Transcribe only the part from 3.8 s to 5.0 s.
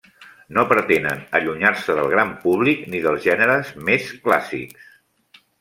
més clàssics.